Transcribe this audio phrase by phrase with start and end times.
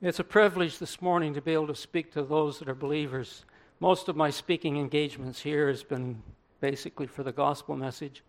[0.00, 3.44] It's a privilege this morning to be able to speak to those that are believers.
[3.80, 6.22] Most of my speaking engagements here has been
[6.60, 8.22] basically for the gospel message.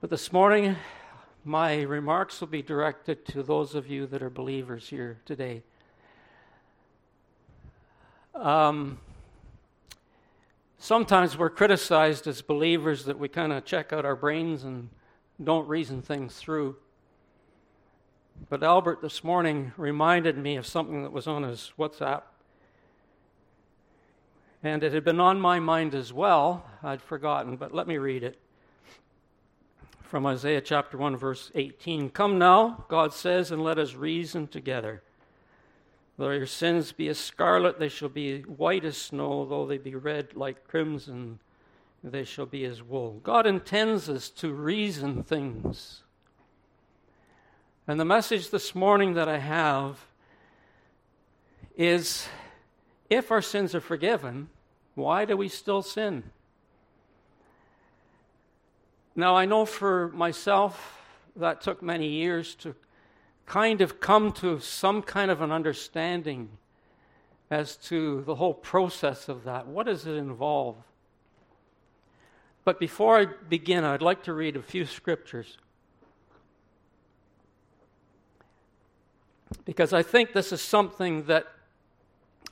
[0.00, 0.76] But this morning,
[1.44, 5.64] my remarks will be directed to those of you that are believers here today.
[8.36, 9.00] Um,
[10.78, 14.88] sometimes we're criticized as believers that we kind of check out our brains and
[15.42, 16.76] don't reason things through.
[18.48, 22.22] But Albert this morning reminded me of something that was on his WhatsApp.
[24.62, 26.64] And it had been on my mind as well.
[26.82, 28.38] I'd forgotten, but let me read it.
[30.02, 35.02] From Isaiah chapter 1, verse 18 Come now, God says, and let us reason together.
[36.16, 39.44] Though your sins be as scarlet, they shall be white as snow.
[39.44, 41.40] Though they be red like crimson,
[42.04, 43.20] they shall be as wool.
[43.24, 46.03] God intends us to reason things.
[47.86, 50.06] And the message this morning that I have
[51.76, 52.26] is
[53.10, 54.48] if our sins are forgiven,
[54.94, 56.22] why do we still sin?
[59.14, 61.02] Now, I know for myself
[61.36, 62.74] that took many years to
[63.44, 66.48] kind of come to some kind of an understanding
[67.50, 69.66] as to the whole process of that.
[69.66, 70.76] What does it involve?
[72.64, 75.58] But before I begin, I'd like to read a few scriptures.
[79.64, 81.46] Because I think this is something that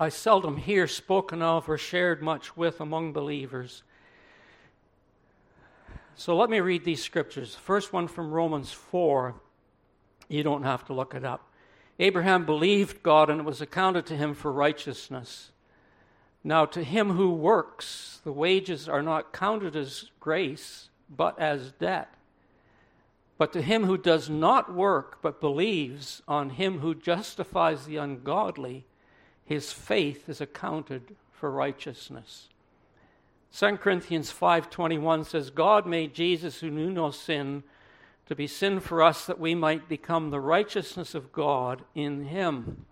[0.00, 3.82] I seldom hear spoken of or shared much with among believers.
[6.14, 7.54] So let me read these scriptures.
[7.54, 9.34] First one from Romans 4.
[10.28, 11.48] You don't have to look it up.
[11.98, 15.50] Abraham believed God and it was accounted to him for righteousness.
[16.44, 22.12] Now, to him who works, the wages are not counted as grace, but as debt.
[23.42, 28.86] But to him who does not work, but believes on him who justifies the ungodly,
[29.44, 32.50] his faith is accounted for righteousness.
[33.50, 37.64] 2 Corinthians 5:21 says God made Jesus who knew no sin
[38.26, 42.86] to be sin for us that we might become the righteousness of God in him.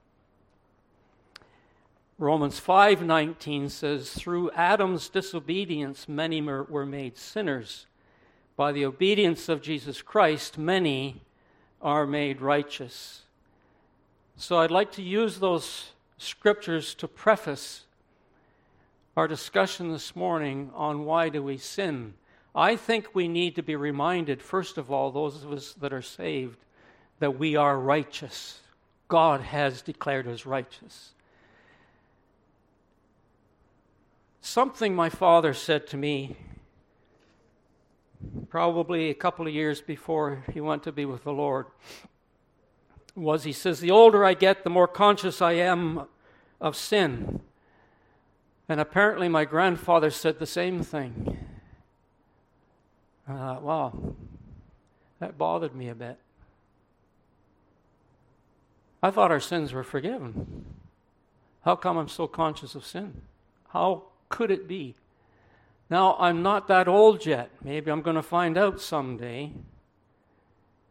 [2.19, 7.87] Romans 5:19 says through Adam's disobedience many were made sinners
[8.61, 11.23] by the obedience of Jesus Christ, many
[11.81, 13.23] are made righteous.
[14.37, 17.85] So I'd like to use those scriptures to preface
[19.17, 22.13] our discussion this morning on why do we sin.
[22.55, 26.03] I think we need to be reminded, first of all, those of us that are
[26.03, 26.59] saved,
[27.19, 28.61] that we are righteous.
[29.09, 31.15] God has declared us righteous.
[34.43, 36.37] Something my father said to me
[38.49, 41.67] probably a couple of years before he went to be with the Lord,
[43.15, 46.07] was he says, The older I get, the more conscious I am
[46.61, 47.41] of sin.
[48.69, 51.37] And apparently, my grandfather said the same thing.
[53.27, 54.15] I thought, wow,
[55.19, 56.19] that bothered me a bit.
[59.03, 60.65] I thought our sins were forgiven.
[61.65, 63.23] How come I'm so conscious of sin?
[63.69, 64.95] How could it be?
[65.91, 67.51] Now, I'm not that old yet.
[67.65, 69.53] Maybe I'm going to find out someday.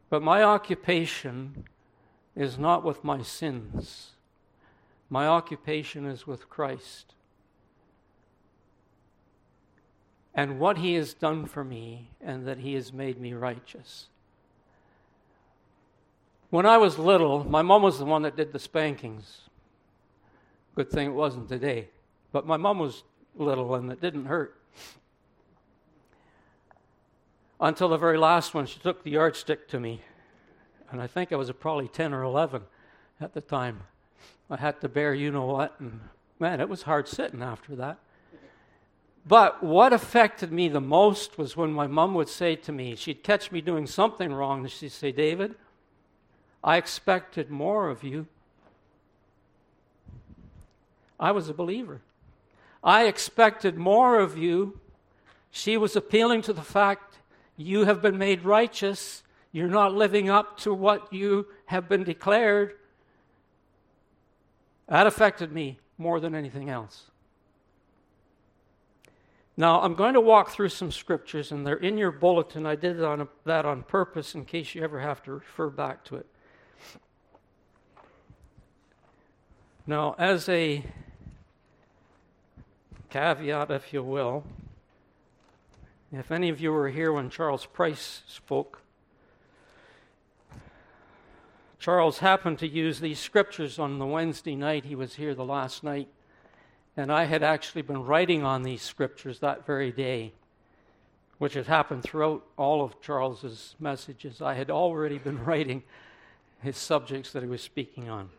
[0.09, 1.63] But my occupation
[2.35, 4.11] is not with my sins,
[5.09, 7.13] my occupation is with Christ.
[10.35, 14.07] And what he has done for me, and that he has made me righteous.
[16.49, 19.41] When I was little, my mom was the one that did the spankings.
[20.75, 21.89] Good thing it wasn't today.
[22.31, 23.03] But my mom was
[23.35, 24.58] little and it didn't hurt
[27.59, 28.65] until the very last one.
[28.65, 30.01] She took the yardstick to me,
[30.91, 32.63] and I think I was probably 10 or 11
[33.19, 33.81] at the time.
[34.49, 35.99] I had to bear you know what, and
[36.39, 37.99] man, it was hard sitting after that.
[39.27, 43.23] But what affected me the most was when my mom would say to me, she'd
[43.23, 45.55] catch me doing something wrong, and she'd say, David,
[46.63, 48.27] I expected more of you.
[51.19, 52.01] I was a believer.
[52.83, 54.79] I expected more of you.
[55.51, 57.17] She was appealing to the fact
[57.57, 59.23] you have been made righteous.
[59.51, 62.75] You're not living up to what you have been declared.
[64.87, 67.09] That affected me more than anything else.
[69.57, 72.65] Now, I'm going to walk through some scriptures, and they're in your bulletin.
[72.65, 76.05] I did on a, that on purpose in case you ever have to refer back
[76.05, 76.25] to it.
[79.85, 80.85] Now, as a
[83.09, 84.43] caveat, if you will,
[86.11, 88.81] if any of you were here when Charles Price spoke,
[91.79, 94.85] Charles happened to use these scriptures on the Wednesday night.
[94.85, 96.09] He was here the last night.
[96.97, 100.33] And I had actually been writing on these scriptures that very day,
[101.37, 104.41] which had happened throughout all of Charles's messages.
[104.41, 105.83] I had already been writing
[106.61, 108.29] his subjects that he was speaking on.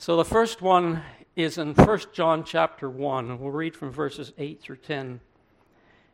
[0.00, 1.02] So the first one
[1.36, 5.20] is in 1 John chapter 1, and we'll read from verses 8 through 10.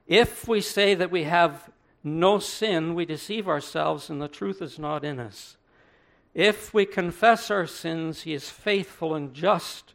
[0.09, 1.71] If we say that we have
[2.03, 5.57] no sin, we deceive ourselves, and the truth is not in us.
[6.35, 9.95] If we confess our sins, he is faithful and just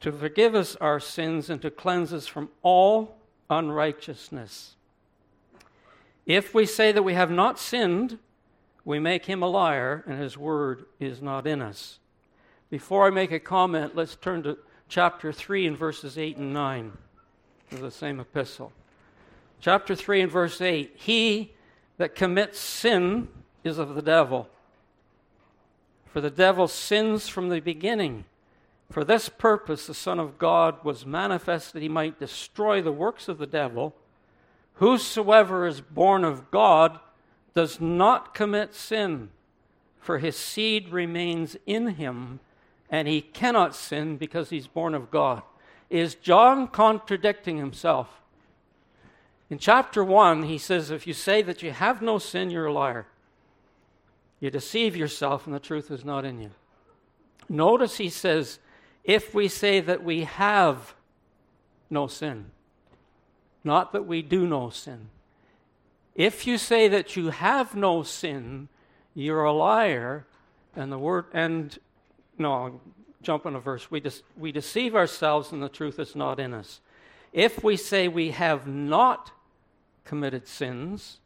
[0.00, 3.16] to forgive us our sins and to cleanse us from all
[3.48, 4.74] unrighteousness.
[6.26, 8.18] If we say that we have not sinned,
[8.84, 12.00] we make him a liar, and his word is not in us.
[12.70, 14.58] Before I make a comment, let's turn to
[14.88, 16.92] chapter 3 and verses 8 and 9
[17.72, 18.72] of the same epistle.
[19.60, 21.52] Chapter 3 and verse 8 He
[21.98, 23.28] that commits sin
[23.62, 24.48] is of the devil
[26.14, 28.24] for the devil sins from the beginning.
[28.88, 33.26] For this purpose, the Son of God was manifest that he might destroy the works
[33.26, 33.96] of the devil.
[34.74, 37.00] Whosoever is born of God
[37.52, 39.30] does not commit sin,
[39.98, 42.38] for his seed remains in him,
[42.90, 45.42] and he cannot sin because he's born of God.
[45.90, 48.20] Is John contradicting himself?
[49.50, 52.72] In chapter 1, he says, If you say that you have no sin, you're a
[52.72, 53.06] liar.
[54.40, 56.50] You deceive yourself, and the truth is not in you.
[57.48, 58.58] Notice he says,
[59.04, 60.94] if we say that we have
[61.90, 62.46] no sin,
[63.62, 65.10] not that we do no sin.
[66.14, 68.68] If you say that you have no sin,
[69.14, 70.26] you're a liar,
[70.74, 71.78] and the word, and
[72.38, 72.80] no, I'll
[73.22, 73.90] jump on a verse.
[73.90, 76.80] We, de- we deceive ourselves, and the truth is not in us.
[77.32, 79.32] If we say we have not
[80.04, 81.18] committed sins,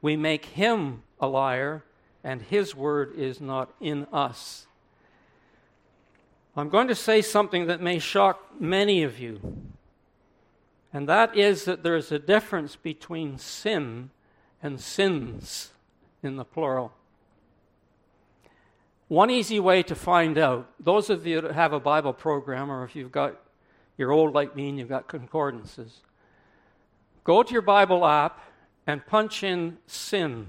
[0.00, 1.84] we make him a liar,
[2.24, 4.66] and His word is not in us.
[6.56, 9.40] I'm going to say something that may shock many of you,
[10.92, 14.10] and that is that there is a difference between sin
[14.62, 15.70] and sins
[16.22, 16.92] in the plural.
[19.12, 22.82] One easy way to find out, those of you that have a Bible program, or
[22.82, 23.36] if you've got,
[23.98, 26.00] you're old like me and you've got concordances,
[27.22, 28.40] go to your Bible app
[28.86, 30.48] and punch in sin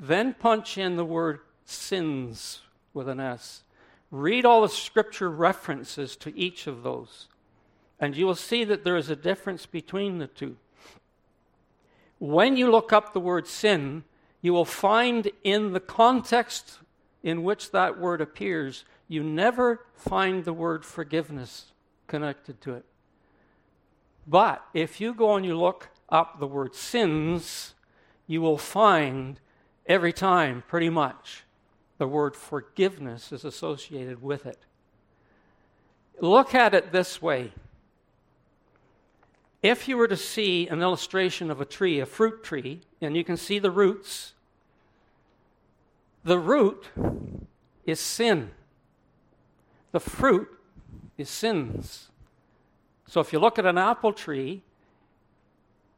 [0.00, 2.60] then punch in the word sins
[2.94, 3.62] with an S.
[4.10, 7.28] Read all the scripture references to each of those,
[8.00, 10.56] and you will see that there is a difference between the two.
[12.18, 14.04] When you look up the word sin,
[14.42, 16.78] you will find in the context
[17.22, 21.72] in which that word appears, you never find the word forgiveness
[22.06, 22.84] connected to it.
[24.26, 27.74] But if you go and you look up the word sins,
[28.26, 29.40] you will find
[29.90, 31.42] Every time, pretty much,
[31.98, 34.60] the word forgiveness is associated with it.
[36.20, 37.52] Look at it this way.
[39.62, 43.24] If you were to see an illustration of a tree, a fruit tree, and you
[43.24, 44.32] can see the roots,
[46.24, 46.86] the root
[47.84, 48.50] is sin.
[49.92, 50.48] The fruit
[51.18, 52.08] is sins.
[53.06, 54.62] So if you look at an apple tree,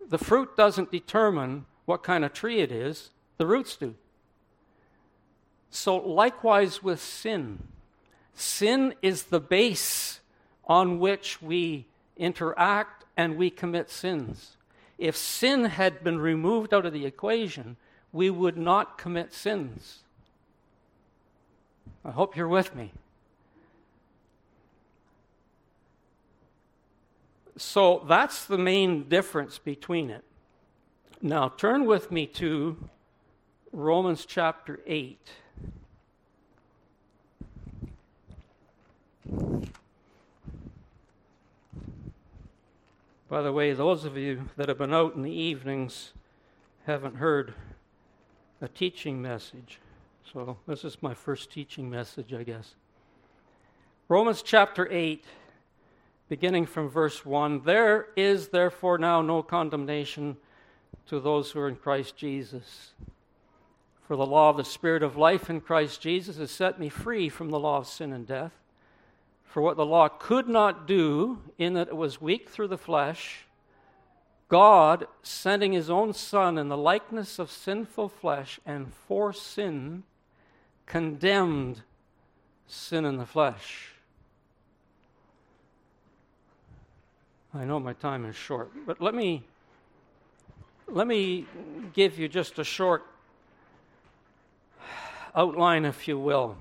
[0.08, 3.94] the fruit doesn't determine what kind of tree it is, the roots do.
[5.70, 7.62] So, likewise with sin.
[8.34, 10.20] Sin is the base
[10.66, 14.56] on which we interact and we commit sins.
[14.98, 17.76] If sin had been removed out of the equation,
[18.12, 20.00] we would not commit sins.
[22.04, 22.92] I hope you're with me.
[27.56, 30.24] So that's the main difference between it.
[31.20, 32.76] Now, turn with me to
[33.72, 35.18] Romans chapter 8.
[43.32, 46.12] By the way, those of you that have been out in the evenings
[46.84, 47.54] haven't heard
[48.60, 49.80] a teaching message.
[50.30, 52.74] So, this is my first teaching message, I guess.
[54.10, 55.24] Romans chapter 8,
[56.28, 60.36] beginning from verse 1 There is therefore now no condemnation
[61.06, 62.92] to those who are in Christ Jesus.
[64.06, 67.30] For the law of the Spirit of life in Christ Jesus has set me free
[67.30, 68.52] from the law of sin and death.
[69.52, 73.44] For what the law could not do, in that it was weak through the flesh,
[74.48, 80.04] God, sending his own Son in the likeness of sinful flesh and for sin,
[80.86, 81.82] condemned
[82.66, 83.90] sin in the flesh.
[87.52, 89.42] I know my time is short, but let me
[90.88, 91.44] let me
[91.92, 93.04] give you just a short
[95.36, 96.56] outline, if you will.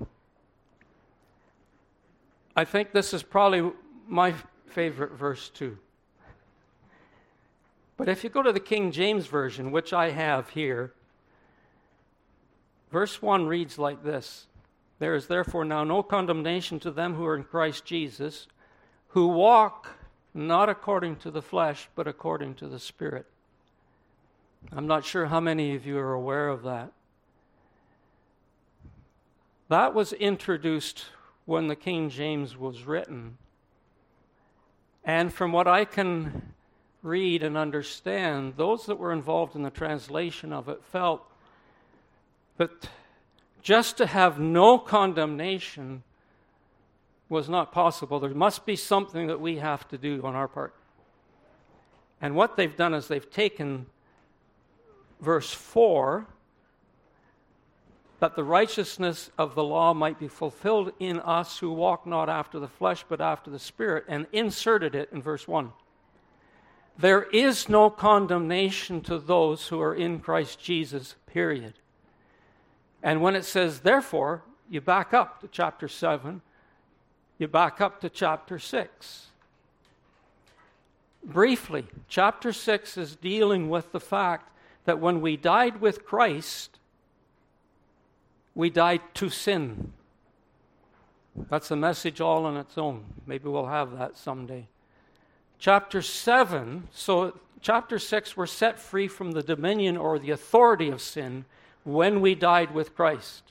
[2.56, 3.72] I think this is probably
[4.08, 4.34] my
[4.68, 5.78] favorite verse, too.
[7.98, 10.94] But if you go to the King James Version, which I have here,
[12.92, 14.48] verse 1 reads like this
[15.00, 18.48] There is therefore now no condemnation to them who are in Christ Jesus,
[19.10, 19.96] who walk
[20.34, 23.28] not according to the flesh, but according to the Spirit.
[24.72, 26.92] I'm not sure how many of you are aware of that.
[29.70, 31.06] That was introduced
[31.46, 33.38] when the King James was written.
[35.04, 36.54] And from what I can
[37.02, 41.24] read and understand, those that were involved in the translation of it felt
[42.58, 42.90] that
[43.62, 46.04] just to have no condemnation
[47.30, 48.20] was not possible.
[48.20, 50.76] There must be something that we have to do on our part.
[52.22, 53.88] And what they've done is they've taken
[55.20, 56.28] verse 4
[58.22, 62.60] that the righteousness of the law might be fulfilled in us who walk not after
[62.60, 65.72] the flesh but after the Spirit, and inserted it in verse 1.
[67.00, 71.74] There is no condemnation to those who are in Christ Jesus, period.
[73.02, 76.44] And when it says, therefore, you back up to chapter 7,
[77.40, 79.28] you back up to chapter 6.
[81.24, 86.78] Briefly, chapter 6 is dealing with the fact that when we died with Christ,
[88.56, 89.94] we died to sin.
[91.50, 93.06] That's a message all on its own.
[93.26, 94.68] Maybe we'll have that someday.
[95.60, 101.02] Chapter 7, so chapter 6, we're set free from the dominion or the authority of
[101.02, 101.46] sin
[101.84, 103.44] when we died with Christ.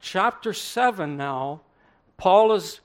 [0.00, 1.62] Chapter 7 now,
[2.16, 2.80] Paul is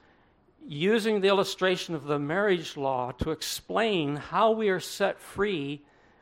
[0.68, 5.82] using the illustration of the marriage law to explain how we are set free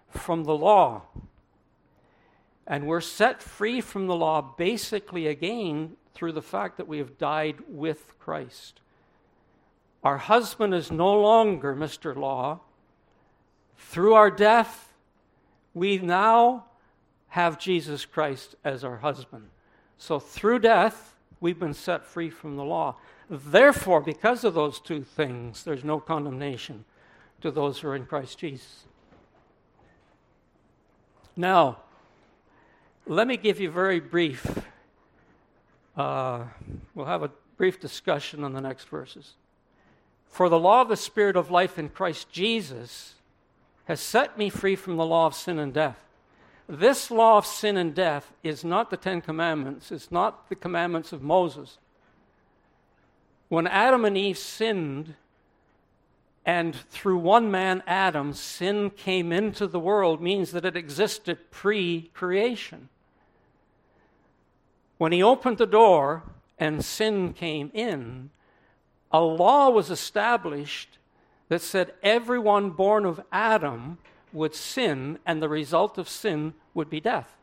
[0.09, 1.03] from the law.
[2.69, 7.17] And we're set free from the law basically again through the fact that we have
[7.17, 8.79] died with Christ.
[10.03, 12.15] Our husband is no longer Mr.
[12.15, 12.59] Law.
[13.75, 14.93] Through our death,
[15.73, 16.65] we now
[17.29, 19.49] have Jesus Christ as our husband.
[19.97, 22.95] So through death, we've been set free from the law.
[23.29, 26.85] Therefore, because of those two things, there's no condemnation
[27.41, 28.85] to those who are in Christ Jesus.
[31.35, 31.79] Now,
[33.07, 34.45] let me give you very brief.
[35.97, 36.43] Uh,
[36.93, 39.33] we'll have a brief discussion on the next verses.
[40.27, 43.15] For the law of the Spirit of life in Christ Jesus
[43.85, 46.05] has set me free from the law of sin and death.
[46.67, 51.11] This law of sin and death is not the Ten Commandments, it's not the commandments
[51.11, 51.79] of Moses.
[53.47, 55.15] When Adam and Eve sinned,
[56.45, 62.09] and through one man, Adam, sin came into the world, means that it existed pre
[62.13, 62.89] creation.
[64.97, 66.23] When he opened the door
[66.57, 68.31] and sin came in,
[69.11, 70.97] a law was established
[71.49, 73.97] that said everyone born of Adam
[74.31, 77.35] would sin, and the result of sin would be death.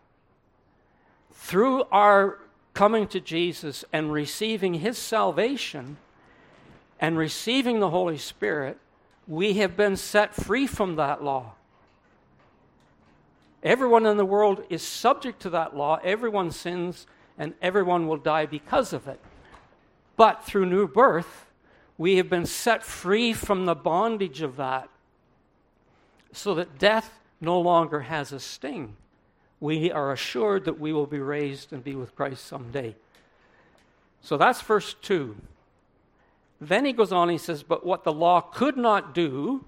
[1.32, 2.38] Through our
[2.74, 5.96] coming to Jesus and receiving his salvation
[7.00, 8.78] and receiving the Holy Spirit,
[9.26, 11.52] we have been set free from that law.
[13.62, 15.98] Everyone in the world is subject to that law.
[16.04, 17.06] Everyone sins
[17.38, 19.20] and everyone will die because of it.
[20.16, 21.46] But through new birth,
[21.98, 24.88] we have been set free from the bondage of that
[26.32, 28.96] so that death no longer has a sting.
[29.58, 32.94] We are assured that we will be raised and be with Christ someday.
[34.20, 35.36] So that's verse 2.
[36.60, 39.64] Then he goes on, he says, But what the law could not do,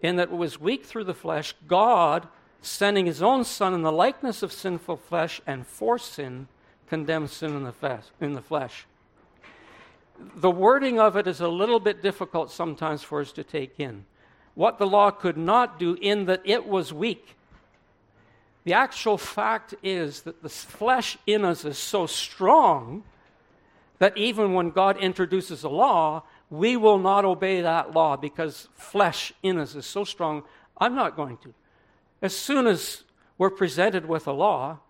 [0.00, 2.28] in that it was weak through the flesh, God,
[2.60, 6.48] sending his own Son in the likeness of sinful flesh and for sin,
[6.88, 8.86] condemns sin in the, in the flesh.
[10.36, 14.04] The wording of it is a little bit difficult sometimes for us to take in.
[14.54, 17.36] What the law could not do, in that it was weak.
[18.64, 23.02] The actual fact is that the flesh in us is so strong
[24.02, 29.32] that even when God introduces a law, we will not obey that law because flesh
[29.44, 30.42] in us is so strong.
[30.76, 31.54] I'm not going to.
[32.20, 33.04] As soon as
[33.38, 34.80] we're presented with a law,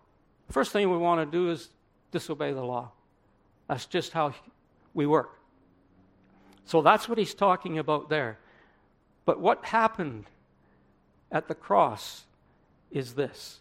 [0.47, 1.69] the first thing we want to do is
[2.09, 2.89] disobey the law.
[3.67, 4.33] That's just how
[4.95, 5.37] we work.
[6.65, 8.39] So that's what he's talking about there.
[9.25, 10.25] But what happened
[11.31, 12.23] at the cross
[12.89, 13.59] is this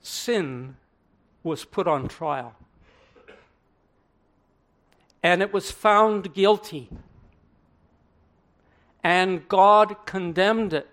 [0.00, 0.76] sin
[1.42, 2.54] was put on trial,
[5.22, 6.88] and it was found guilty,
[9.02, 10.88] and God condemned it.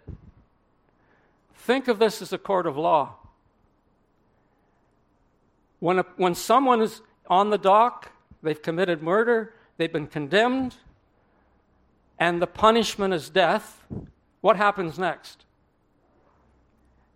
[1.53, 3.15] Think of this as a court of law.
[5.79, 10.75] When, a, when someone is on the dock, they've committed murder, they've been condemned,
[12.19, 13.83] and the punishment is death,
[14.41, 15.43] what happens next?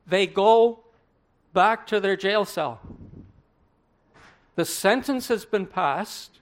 [0.07, 0.79] They go
[1.53, 2.79] back to their jail cell.
[4.55, 6.38] The sentence has been passed,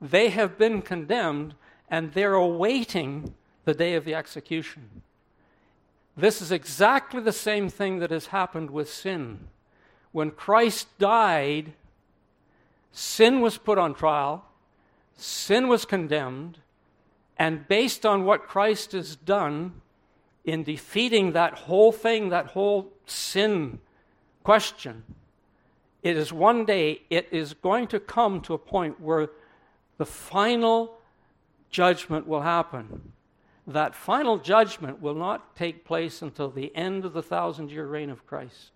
[0.00, 1.54] they have been condemned,
[1.88, 3.34] and they're awaiting
[3.64, 5.02] the day of the execution.
[6.16, 9.48] This is exactly the same thing that has happened with sin.
[10.12, 11.72] When Christ died,
[12.92, 14.44] sin was put on trial,
[15.16, 16.58] sin was condemned,
[17.36, 19.80] and based on what Christ has done
[20.44, 23.80] in defeating that whole thing, that whole sin
[24.44, 25.02] question,
[26.02, 29.30] it is one day, it is going to come to a point where
[29.98, 30.98] the final
[31.70, 33.12] judgment will happen.
[33.66, 38.10] That final judgment will not take place until the end of the thousand year reign
[38.10, 38.72] of Christ.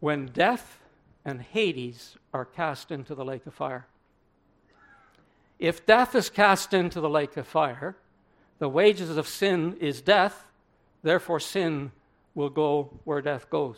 [0.00, 0.80] When death
[1.24, 3.86] and Hades are cast into the lake of fire.
[5.58, 7.96] If death is cast into the lake of fire,
[8.58, 10.46] the wages of sin is death,
[11.02, 11.90] therefore, sin
[12.34, 13.76] will go where death goes.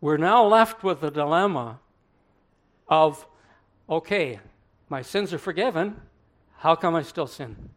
[0.00, 1.78] We're now left with the dilemma
[2.90, 3.26] of
[3.88, 4.40] okay,
[4.88, 5.96] my sins are forgiven.
[6.58, 7.70] How come I still sin?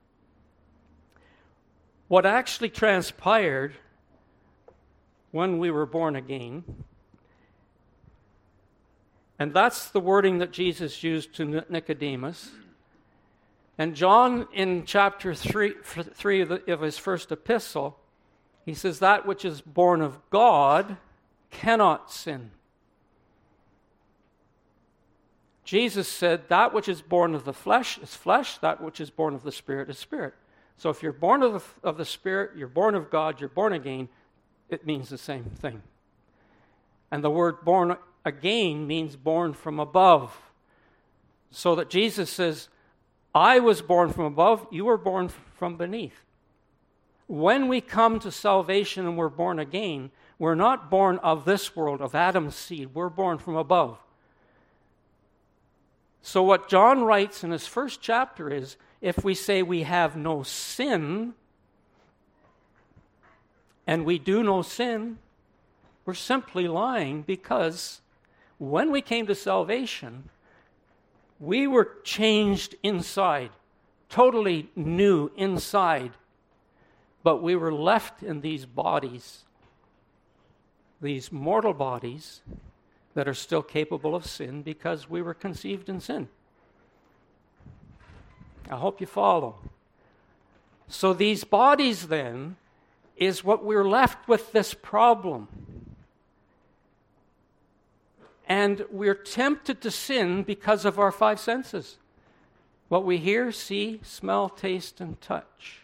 [2.09, 3.73] What actually transpired
[5.31, 6.63] when we were born again,
[9.39, 12.51] and that's the wording that Jesus used to Nicodemus.
[13.77, 15.73] And John, in chapter 3,
[16.13, 17.97] three of, the, of his first epistle,
[18.65, 20.97] he says, That which is born of God
[21.49, 22.51] cannot sin.
[25.63, 29.33] Jesus said, That which is born of the flesh is flesh, that which is born
[29.33, 30.33] of the Spirit is spirit.
[30.77, 33.73] So if you're born of the, of the Spirit, you're born of God, you're born
[33.73, 34.09] again,
[34.69, 35.81] it means the same thing.
[37.11, 37.95] And the word born
[38.25, 40.35] again means born from above.
[41.51, 42.69] So that Jesus says,
[43.35, 46.23] I was born from above, you were born from beneath.
[47.27, 52.01] When we come to salvation and we're born again, we're not born of this world,
[52.01, 52.93] of Adam's seed.
[52.93, 54.02] We're born from above.
[56.25, 60.41] So, what John writes in his first chapter is if we say we have no
[60.41, 61.33] sin,
[63.85, 65.19] and we do no sin,
[66.05, 67.99] we're simply lying because
[68.57, 70.29] when we came to salvation,
[71.41, 73.51] we were changed inside,
[74.07, 76.13] totally new inside,
[77.21, 79.43] but we were left in these bodies,
[81.01, 82.39] these mortal bodies
[83.13, 86.27] that are still capable of sin because we were conceived in sin.
[88.69, 89.57] I hope you follow.
[90.87, 92.55] So, these bodies then
[93.17, 95.47] is what we're left with this problem.
[98.47, 101.97] And we're tempted to sin because of our five senses
[102.89, 105.79] what we hear, see, smell, taste, and touch.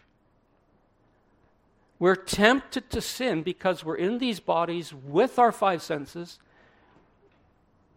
[1.98, 6.38] We're tempted to sin because we're in these bodies with our five senses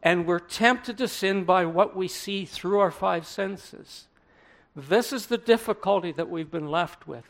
[0.04, 4.08] and we're tempted to sin by what we see through our five senses.
[4.76, 7.24] This is the difficulty that we've been left with.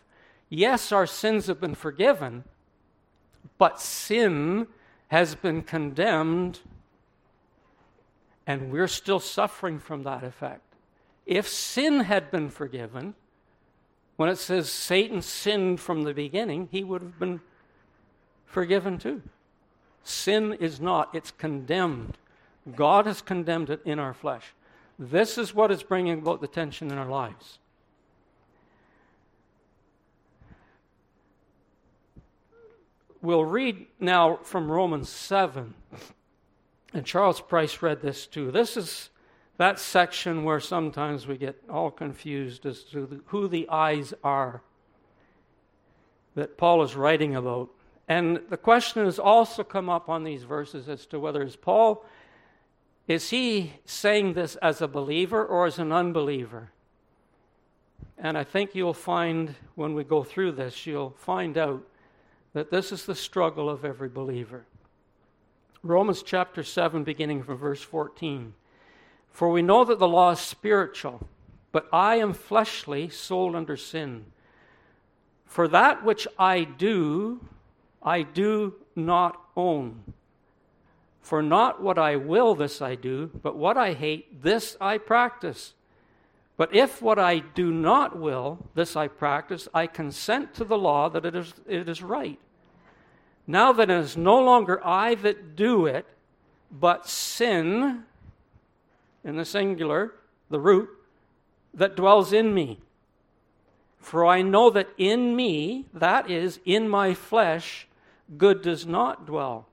[0.49, 2.43] Yes, our sins have been forgiven,
[3.59, 4.67] but sin
[5.09, 6.61] has been condemned,
[8.47, 10.63] and we're still suffering from that effect.
[11.27, 13.13] If sin had been forgiven,
[14.15, 17.39] when it says Satan sinned from the beginning, he would have been
[18.45, 19.21] forgiven too.
[20.03, 22.17] Sin is not, it's condemned.
[22.75, 24.53] God has condemned it in our flesh.
[24.97, 27.59] This is what is bringing about the tension in our lives.
[33.21, 35.73] We'll read now from Romans 7.
[36.93, 38.51] And Charles Price read this too.
[38.51, 39.09] This is
[39.57, 44.61] that section where sometimes we get all confused as to who the eyes are
[46.35, 47.69] that Paul is writing about.
[48.07, 52.03] And the question has also come up on these verses as to whether is Paul
[53.07, 56.71] is he saying this as a believer or as an unbeliever?
[58.17, 61.83] And I think you'll find when we go through this, you'll find out
[62.53, 64.65] that this is the struggle of every believer.
[65.81, 68.53] Romans chapter 7, beginning from verse 14.
[69.31, 71.27] For we know that the law is spiritual,
[71.73, 74.25] but I am fleshly, sold under sin.
[75.45, 77.41] For that which I do,
[78.01, 80.13] I do not own.
[81.23, 85.73] For not what I will, this I do, but what I hate, this I practice.
[86.57, 91.07] But if what I do not will, this I practice, I consent to the law
[91.07, 92.37] that it is, it is right.
[93.47, 96.05] Now that it is no longer I that do it,
[96.69, 98.03] but sin,
[99.23, 100.13] in the singular,
[100.49, 100.89] the root,
[101.73, 102.79] that dwells in me.
[103.97, 107.87] For I know that in me, that is, in my flesh,
[108.37, 109.67] good does not dwell.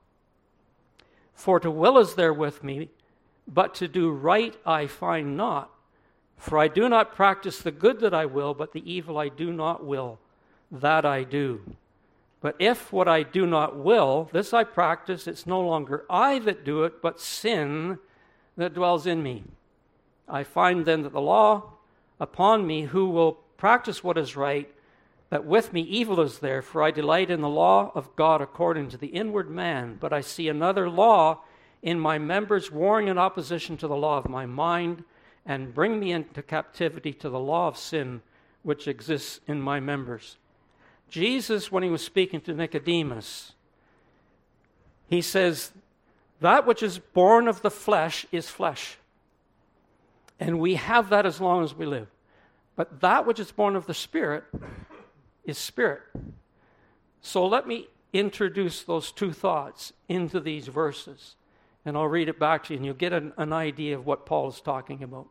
[1.40, 2.90] For to will is there with me,
[3.48, 5.70] but to do right I find not.
[6.36, 9.50] For I do not practice the good that I will, but the evil I do
[9.50, 10.18] not will,
[10.70, 11.62] that I do.
[12.42, 16.62] But if what I do not will, this I practice, it's no longer I that
[16.62, 17.98] do it, but sin
[18.58, 19.44] that dwells in me.
[20.28, 21.72] I find then that the law
[22.20, 24.70] upon me, who will practice what is right,
[25.30, 28.88] that with me evil is there, for I delight in the law of God according
[28.90, 29.96] to the inward man.
[29.98, 31.42] But I see another law
[31.82, 35.04] in my members warring in opposition to the law of my mind,
[35.46, 38.20] and bring me into captivity to the law of sin
[38.62, 40.36] which exists in my members.
[41.08, 43.52] Jesus, when he was speaking to Nicodemus,
[45.08, 45.72] he says,
[46.40, 48.98] That which is born of the flesh is flesh.
[50.38, 52.08] And we have that as long as we live.
[52.76, 54.44] But that which is born of the Spirit
[55.44, 56.02] is spirit.
[57.20, 61.36] So let me introduce those two thoughts into these verses.
[61.84, 64.26] And I'll read it back to you, and you'll get an, an idea of what
[64.26, 65.26] Paul is talking about.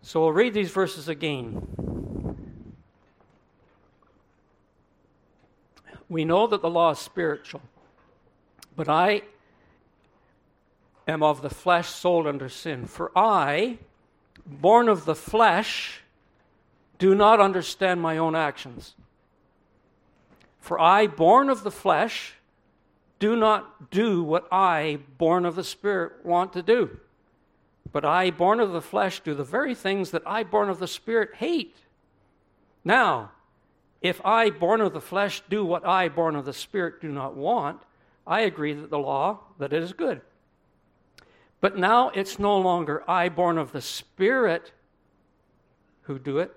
[0.00, 1.66] So I'll read these verses again.
[6.08, 7.62] We know that the law is spiritual,
[8.76, 9.22] but I
[11.06, 12.86] am of the flesh sold under sin.
[12.86, 13.78] For I,
[14.46, 16.01] born of the flesh,
[17.02, 18.94] do not understand my own actions.
[20.60, 22.34] For I, born of the flesh,
[23.18, 27.00] do not do what I, born of the Spirit, want to do.
[27.90, 30.86] But I, born of the flesh, do the very things that I, born of the
[30.86, 31.74] Spirit, hate.
[32.84, 33.32] Now,
[34.00, 37.34] if I, born of the flesh, do what I, born of the Spirit, do not
[37.34, 37.82] want,
[38.24, 40.20] I agree that the law, that it is good.
[41.60, 44.70] But now it's no longer I, born of the Spirit,
[46.02, 46.54] who do it,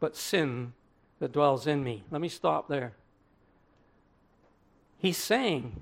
[0.00, 0.72] but sin
[1.18, 2.04] that dwells in me.
[2.10, 2.92] Let me stop there.
[4.98, 5.78] He's saying,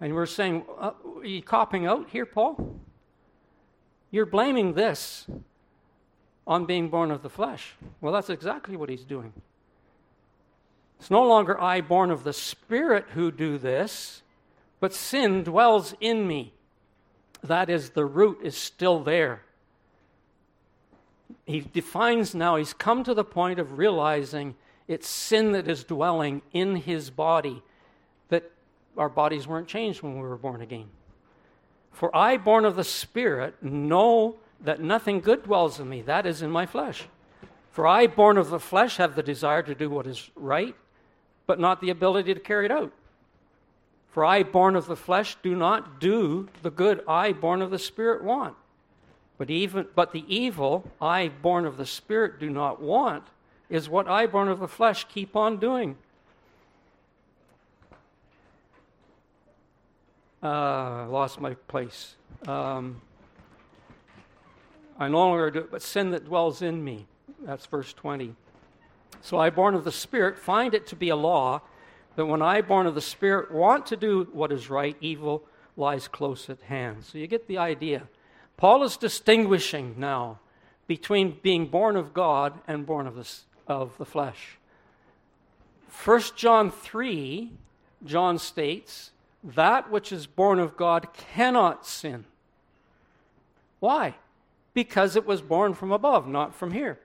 [0.00, 2.80] and we're saying, uh, are you copping out here, Paul?
[4.10, 5.26] You're blaming this
[6.46, 7.74] on being born of the flesh.
[8.00, 9.32] Well, that's exactly what he's doing.
[10.98, 14.22] It's no longer I, born of the Spirit, who do this,
[14.80, 16.52] but sin dwells in me.
[17.42, 19.42] That is, the root is still there.
[21.46, 24.54] He defines now, he's come to the point of realizing
[24.88, 27.62] it's sin that is dwelling in his body,
[28.28, 28.50] that
[28.96, 30.88] our bodies weren't changed when we were born again.
[31.92, 36.42] For I, born of the Spirit, know that nothing good dwells in me, that is
[36.42, 37.04] in my flesh.
[37.70, 40.74] For I, born of the flesh, have the desire to do what is right,
[41.46, 42.92] but not the ability to carry it out.
[44.10, 47.78] For I, born of the flesh, do not do the good I, born of the
[47.78, 48.54] Spirit, want.
[49.42, 53.24] But, even, but the evil I, born of the Spirit, do not want
[53.68, 55.96] is what I, born of the flesh, keep on doing.
[60.40, 62.14] Uh, lost my place.
[62.46, 63.02] Um,
[64.96, 67.06] I no longer do it, but sin that dwells in me.
[67.44, 68.36] That's verse 20.
[69.22, 71.62] So I, born of the Spirit, find it to be a law
[72.14, 75.42] that when I, born of the Spirit, want to do what is right, evil
[75.76, 77.04] lies close at hand.
[77.04, 78.06] So you get the idea.
[78.56, 80.38] Paul is distinguishing now
[80.86, 83.28] between being born of God and born of the,
[83.66, 84.58] of the flesh.
[86.04, 87.52] 1 John 3,
[88.04, 89.10] John states,
[89.44, 92.24] that which is born of God cannot sin.
[93.80, 94.14] Why?
[94.74, 96.98] Because it was born from above, not from here.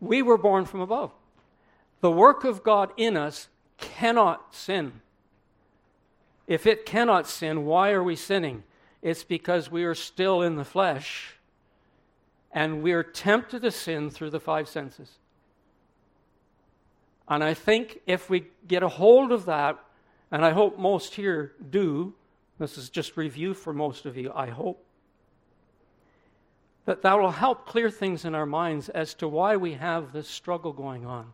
[0.00, 1.12] We were born from above.
[2.00, 5.00] The work of God in us cannot sin.
[6.50, 8.64] If it cannot sin, why are we sinning?
[9.02, 11.36] It's because we are still in the flesh
[12.50, 15.18] and we are tempted to sin through the five senses.
[17.28, 19.78] And I think if we get a hold of that,
[20.32, 22.14] and I hope most here do,
[22.58, 24.84] this is just review for most of you, I hope,
[26.84, 30.26] that that will help clear things in our minds as to why we have this
[30.26, 31.32] struggle going on.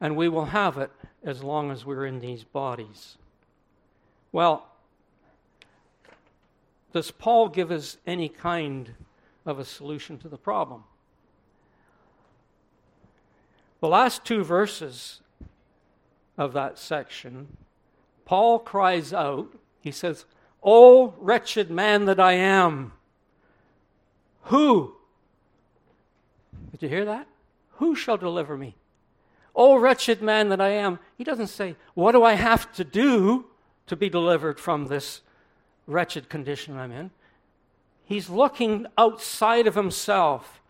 [0.00, 0.92] And we will have it
[1.24, 3.16] as long as we're in these bodies.
[4.32, 4.66] Well,
[6.92, 8.94] does Paul give us any kind
[9.46, 10.84] of a solution to the problem?
[13.80, 15.20] The last two verses
[16.36, 17.56] of that section,
[18.24, 20.26] Paul cries out, he says,
[20.62, 22.92] O wretched man that I am,
[24.44, 24.94] who?
[26.72, 27.26] Did you hear that?
[27.74, 28.74] Who shall deliver me?
[29.54, 30.98] Oh, wretched man that I am.
[31.16, 33.46] He doesn't say, What do I have to do
[33.90, 35.20] to be delivered from this
[35.88, 37.10] wretched condition I'm in?
[38.04, 40.60] He's looking outside of himself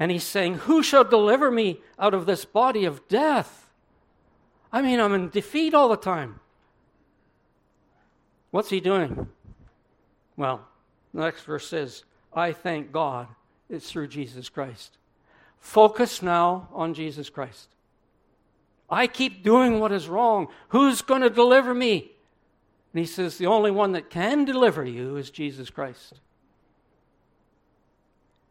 [0.00, 3.70] and he's saying, Who shall deliver me out of this body of death?
[4.72, 6.40] I mean, I'm in defeat all the time.
[8.50, 9.28] What's he doing?
[10.36, 10.66] Well,
[11.14, 12.02] the next verse says,
[12.34, 13.28] I thank God
[13.70, 14.98] it's through Jesus Christ.
[15.60, 17.68] Focus now on Jesus Christ.
[18.90, 20.48] I keep doing what is wrong.
[20.70, 22.10] Who's going to deliver me?
[22.92, 26.20] And he says, The only one that can deliver you is Jesus Christ.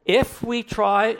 [0.05, 1.17] If we try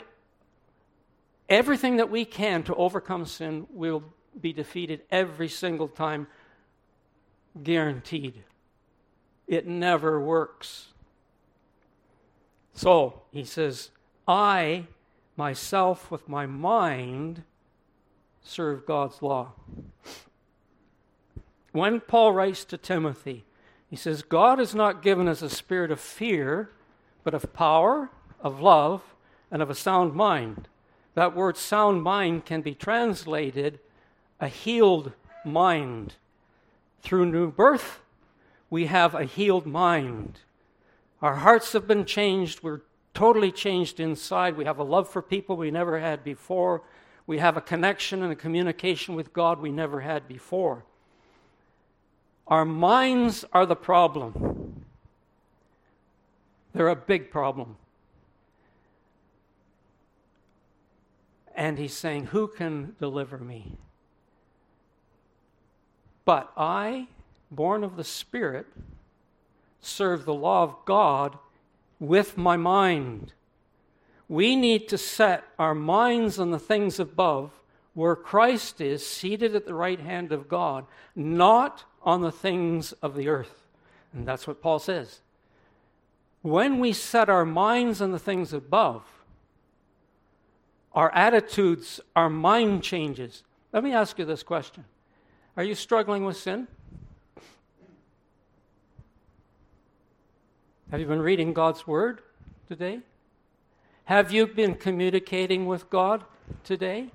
[1.48, 4.04] everything that we can to overcome sin, we'll
[4.40, 6.28] be defeated every single time,
[7.62, 8.44] guaranteed.
[9.46, 10.88] It never works.
[12.74, 13.90] So, he says,
[14.28, 14.86] I
[15.36, 17.42] myself with my mind
[18.42, 19.52] serve God's law.
[21.76, 23.44] When Paul writes to Timothy,
[23.90, 26.70] he says, God has not given us a spirit of fear,
[27.22, 28.10] but of power,
[28.40, 29.02] of love,
[29.50, 30.68] and of a sound mind.
[31.12, 33.78] That word sound mind can be translated
[34.40, 35.12] a healed
[35.44, 36.14] mind.
[37.02, 38.00] Through new birth,
[38.70, 40.40] we have a healed mind.
[41.20, 42.62] Our hearts have been changed.
[42.62, 42.80] We're
[43.12, 44.56] totally changed inside.
[44.56, 46.84] We have a love for people we never had before.
[47.26, 50.86] We have a connection and a communication with God we never had before.
[52.48, 54.84] Our minds are the problem.
[56.72, 57.76] They're a big problem.
[61.54, 63.76] And he's saying, Who can deliver me?
[66.24, 67.08] But I,
[67.50, 68.66] born of the Spirit,
[69.80, 71.38] serve the law of God
[71.98, 73.32] with my mind.
[74.28, 77.52] We need to set our minds on the things above,
[77.96, 83.16] where Christ is seated at the right hand of God, not on the things of
[83.16, 83.64] the earth.
[84.12, 85.22] And that's what Paul says.
[86.42, 89.02] When we set our minds on the things above,
[90.92, 93.42] our attitudes, our mind changes.
[93.72, 94.84] Let me ask you this question
[95.56, 96.68] Are you struggling with sin?
[100.90, 102.20] Have you been reading God's Word
[102.68, 103.00] today?
[104.04, 106.24] Have you been communicating with God
[106.62, 107.10] today?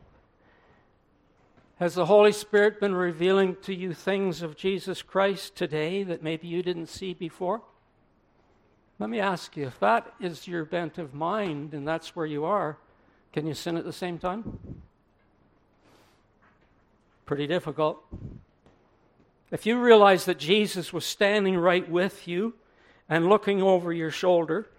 [1.81, 6.47] Has the Holy Spirit been revealing to you things of Jesus Christ today that maybe
[6.47, 7.63] you didn't see before?
[8.99, 12.45] Let me ask you if that is your bent of mind and that's where you
[12.45, 12.77] are,
[13.33, 14.59] can you sin at the same time?
[17.25, 17.97] Pretty difficult.
[19.49, 22.53] If you realize that Jesus was standing right with you
[23.09, 24.69] and looking over your shoulder,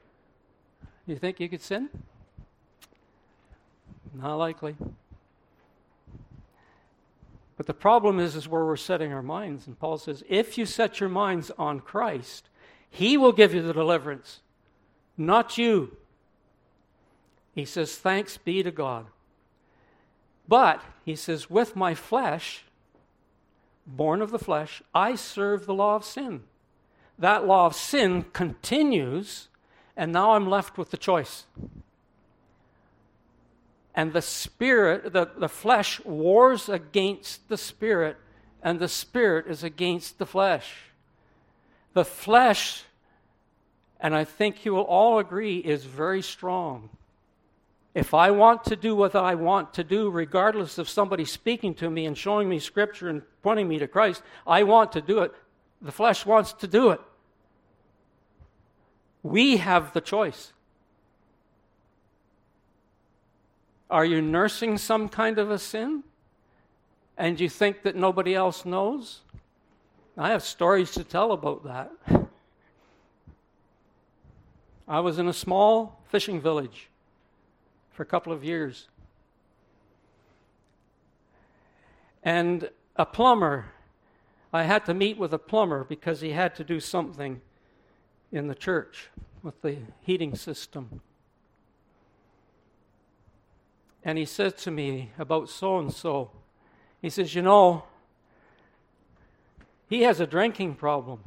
[1.09, 1.89] do you think you could sin?
[4.15, 4.77] Not likely.
[7.63, 9.69] But the problem is, is where we're setting our minds.
[9.69, 12.49] And Paul says, if you set your minds on Christ,
[12.91, 14.41] He will give you the deliverance,
[15.17, 15.97] not you.
[17.55, 19.07] He says, thanks be to God.
[20.49, 22.65] But, he says, with my flesh,
[23.87, 26.43] born of the flesh, I serve the law of sin.
[27.17, 29.47] That law of sin continues
[29.97, 31.45] and now I'm left with the choice.
[33.95, 38.17] And the spirit, the, the flesh wars against the spirit,
[38.63, 40.75] and the spirit is against the flesh.
[41.93, 42.85] The flesh,
[44.01, 46.89] and I think you will all agree, is very strong.
[47.95, 51.91] If I want to do what I want to do, regardless of somebody speaking to
[51.91, 55.35] me and showing me scripture and pointing me to Christ, I want to do it.
[55.83, 57.01] The flesh wants to do it.
[59.23, 60.53] We have the choice.
[63.93, 66.03] Are you nursing some kind of a sin?
[67.19, 69.21] And you think that nobody else knows?
[70.17, 71.93] I have stories to tell about that.
[74.89, 76.89] I was in a small fishing village
[77.91, 78.89] for a couple of years.
[82.23, 83.67] And a plumber,
[84.55, 87.43] I had to meet with a plumber because he had to do something
[88.33, 89.11] in the church
[89.43, 91.03] with the heating system.
[94.05, 96.31] And he said to me about so and so,
[97.01, 97.85] he says, You know,
[99.89, 101.21] he has a drinking problem.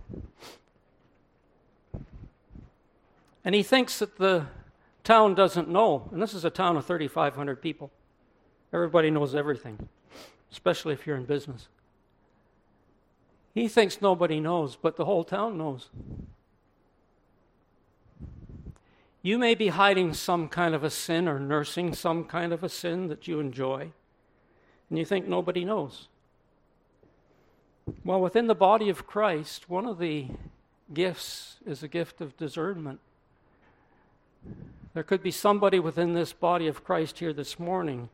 [3.43, 4.47] And he thinks that the
[5.03, 6.09] town doesn't know.
[6.11, 7.91] And this is a town of 3,500 people.
[8.73, 9.87] Everybody knows everything,
[10.51, 11.69] especially if you're in business.
[13.53, 15.89] He thinks nobody knows, but the whole town knows.
[19.25, 22.69] You may be hiding some kind of a sin or nursing some kind of a
[22.69, 23.91] sin that you enjoy.
[24.87, 26.09] And you think nobody knows.
[28.03, 30.27] Well, within the body of Christ, one of the
[30.93, 32.99] gifts is a gift of discernment.
[34.93, 38.09] There could be somebody within this body of Christ here this morning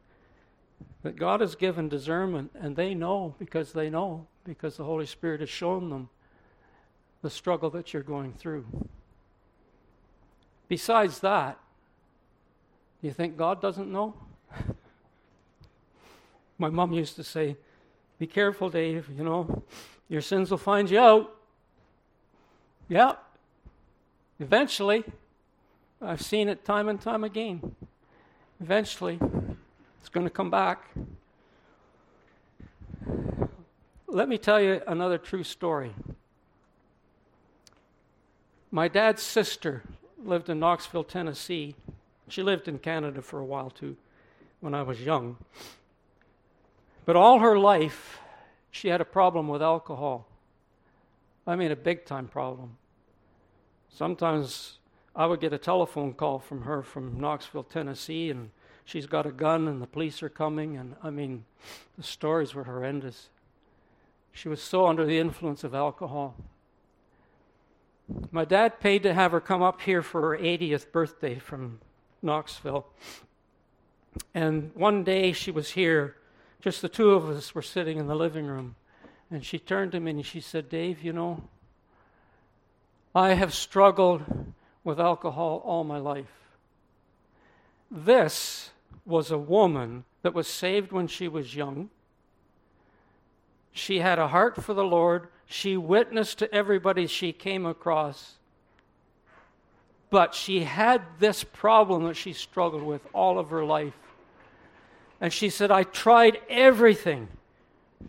[1.04, 5.41] that God has given discernment, and they know because they know, because the Holy Spirit
[5.41, 6.08] has shown them
[7.21, 8.65] the struggle that you're going through.
[10.72, 11.60] Besides that,
[13.02, 14.14] you think God doesn't know?
[16.58, 17.58] My mom used to say,
[18.20, 19.64] Be careful, Dave, you know,
[20.08, 21.36] your sins will find you out.
[22.88, 23.16] Yeah,
[24.40, 25.04] eventually.
[26.02, 27.76] I've seen it time and time again.
[28.62, 29.20] Eventually,
[30.00, 30.90] it's going to come back.
[34.08, 35.94] Let me tell you another true story.
[38.72, 39.84] My dad's sister
[40.26, 41.76] lived in Knoxville, Tennessee.
[42.28, 43.98] She lived in Canada for a while too
[44.60, 45.38] when I was young.
[47.06, 48.20] But all her life,
[48.70, 50.28] she had a problem with alcohol.
[51.46, 52.78] I mean, a big time problem.
[53.90, 54.78] Sometimes
[55.16, 58.52] I would get a telephone call from her from Knoxville, Tennessee, and
[58.86, 60.78] she's got a gun and the police are coming.
[60.78, 61.44] And I mean,
[61.98, 63.30] the stories were horrendous.
[64.32, 66.36] She was so under the influence of alcohol.
[68.32, 71.80] My dad paid to have her come up here for her 80th birthday from
[72.21, 72.86] Knoxville.
[74.34, 76.15] And one day she was here,
[76.62, 78.76] just the two of us were sitting in the living room.
[79.30, 81.43] And she turned to me and she said, Dave, you know,
[83.15, 84.24] I have struggled
[84.84, 86.32] with alcohol all my life.
[87.89, 88.71] This
[89.06, 91.89] was a woman that was saved when she was young.
[93.72, 95.28] She had a heart for the Lord.
[95.46, 98.36] She witnessed to everybody she came across.
[100.10, 103.94] But she had this problem that she struggled with all of her life.
[105.22, 107.30] And she said, I tried everything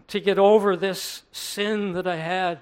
[0.08, 2.58] to get over this sin that I had.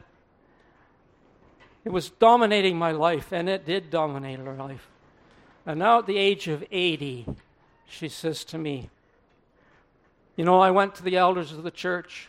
[1.85, 4.89] It was dominating my life, and it did dominate her life.
[5.65, 7.27] And now, at the age of 80,
[7.87, 8.91] she says to me,
[10.37, 12.29] You know, I went to the elders of the church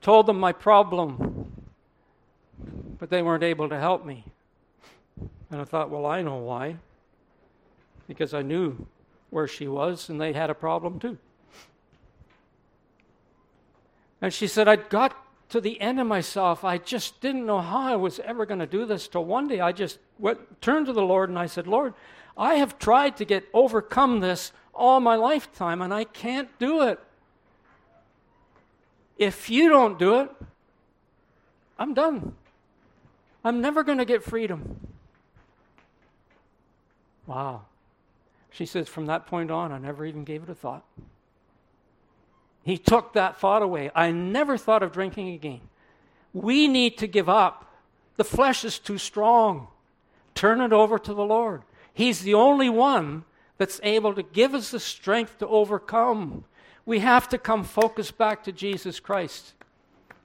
[0.00, 1.68] told them my problem,
[2.98, 4.24] but they weren't able to help me.
[5.50, 6.76] And I thought, well, I know why.
[8.06, 8.86] Because I knew
[9.30, 11.18] where she was, and they had a problem too.
[14.22, 15.16] And she said, I got
[15.50, 16.64] to the end of myself.
[16.64, 19.60] I just didn't know how I was ever going to do this till one day
[19.60, 21.94] I just went, turned to the Lord and I said, Lord,
[22.36, 26.98] I have tried to get overcome this all my lifetime, and I can't do it.
[29.20, 30.30] If you don't do it,
[31.78, 32.34] I'm done.
[33.44, 34.80] I'm never going to get freedom.
[37.26, 37.66] Wow.
[38.50, 40.84] She says, from that point on, I never even gave it a thought.
[42.62, 43.90] He took that thought away.
[43.94, 45.60] I never thought of drinking again.
[46.32, 47.70] We need to give up.
[48.16, 49.68] The flesh is too strong.
[50.34, 51.62] Turn it over to the Lord.
[51.92, 53.24] He's the only one
[53.58, 56.44] that's able to give us the strength to overcome
[56.90, 59.54] we have to come focus back to Jesus Christ.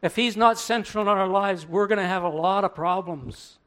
[0.02, 3.60] If He's not central in our lives, we're going to have a lot of problems.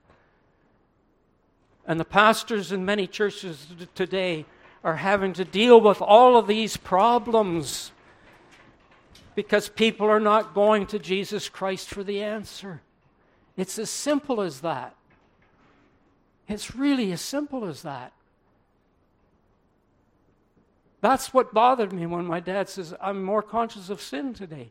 [1.86, 4.46] And the pastors in many churches today
[4.82, 7.92] are having to deal with all of these problems
[9.36, 12.80] because people are not going to Jesus Christ for the answer.
[13.56, 14.96] It's as simple as that.
[16.48, 18.12] It's really as simple as that.
[21.00, 24.70] That's what bothered me when my dad says, I'm more conscious of sin today.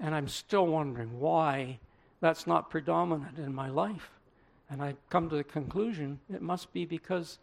[0.00, 1.78] And I'm still wondering why
[2.20, 4.10] that's not predominant in my life.
[4.68, 7.38] And I come to the conclusion it must be because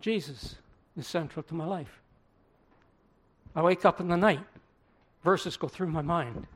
[0.00, 0.56] Jesus
[0.96, 2.00] is central to my life.
[3.56, 4.44] I wake up in the night,
[5.22, 6.46] verses go through my mind.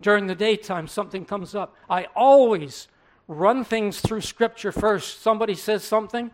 [0.00, 1.76] During the daytime, something comes up.
[1.88, 2.88] I always
[3.28, 5.22] run things through Scripture first.
[5.22, 6.30] Somebody says something,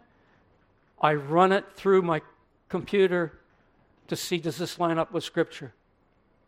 [1.01, 2.23] I run it through my
[2.69, 3.39] computer
[4.09, 5.73] to see does this line up with Scripture.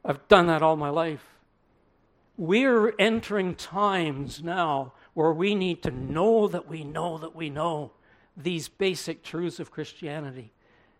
[0.05, 1.25] I've done that all my life.
[2.37, 7.93] We're entering times now where we need to know that we know that we know
[8.37, 10.53] these basic truths of Christianity.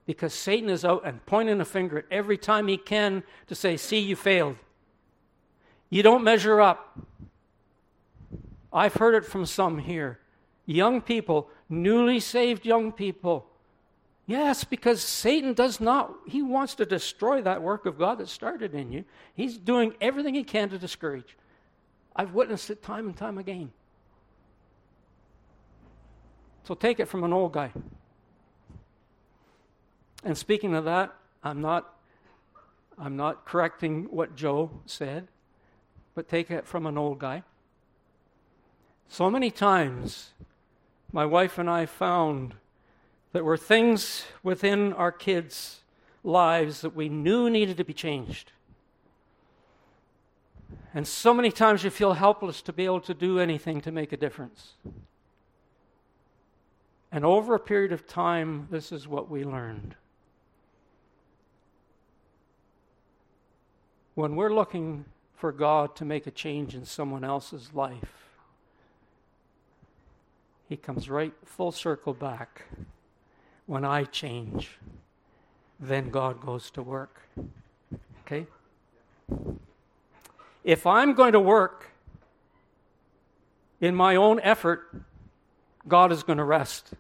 [0.05, 3.77] Because Satan is out and pointing a finger at every time he can to say,
[3.77, 4.57] See, you failed.
[5.89, 6.99] You don't measure up.
[8.73, 10.21] I've heard it from some here.
[10.67, 13.47] Young people, newly saved young people.
[14.27, 18.75] Yes, because Satan does not, he wants to destroy that work of God that started
[18.75, 19.05] in you.
[19.35, 21.37] He's doing everything he can to discourage.
[22.15, 23.73] I've witnessed it time and time again.
[26.63, 27.73] So take it from an old guy.
[30.23, 31.13] And speaking of that,
[31.43, 31.97] I'm not
[32.99, 35.29] I'm not correcting what Joe said,
[36.15, 37.43] but take it from an old guy.
[39.13, 40.31] So many times
[41.13, 42.55] my wife and I found
[43.33, 45.81] that were things within our kids'
[46.23, 48.53] lives that we knew needed to be changed.
[50.95, 54.13] And so many times you feel helpless to be able to do anything to make
[54.13, 54.75] a difference.
[57.11, 59.97] And over a period of time, this is what we learned.
[64.15, 65.05] When we're looking
[65.35, 68.30] for God to make a change in someone else's life,
[70.71, 72.63] He comes right full circle back.
[73.67, 74.79] When I change,
[75.81, 77.23] then God goes to work.
[78.21, 78.47] Okay?
[80.63, 81.91] If I'm going to work
[83.81, 84.95] in my own effort,
[85.89, 86.91] God is going to rest.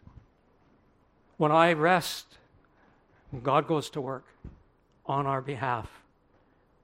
[1.36, 2.38] When I rest,
[3.40, 4.26] God goes to work
[5.06, 5.88] on our behalf.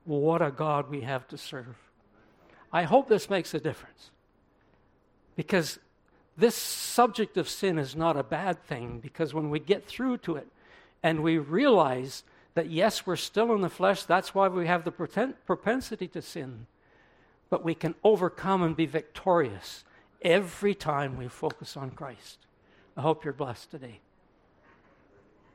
[0.05, 1.77] What a God we have to serve.
[2.73, 4.11] I hope this makes a difference.
[5.35, 5.81] Because
[6.37, 10.37] this subject of sin is not a bad thing, because when we get through to
[10.37, 10.47] it
[11.03, 12.25] and we realize
[12.55, 14.91] that yes, we're still in the flesh, that's why we have the
[15.47, 16.67] propensity to sin,
[17.51, 19.85] but we can overcome and be victorious
[20.23, 22.39] every time we focus on Christ.
[22.97, 24.01] I hope you're blessed today.